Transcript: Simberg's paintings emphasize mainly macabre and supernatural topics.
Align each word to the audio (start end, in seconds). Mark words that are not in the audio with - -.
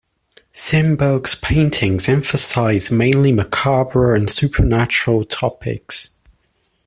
Simberg's 0.51 1.35
paintings 1.35 2.09
emphasize 2.09 2.89
mainly 2.89 3.31
macabre 3.31 4.15
and 4.15 4.31
supernatural 4.31 5.23
topics. 5.23 6.17